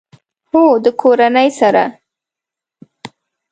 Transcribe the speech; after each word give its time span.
هو، 0.51 0.63
د 0.83 0.85
کورنۍ 1.01 1.49
سره 1.59 1.83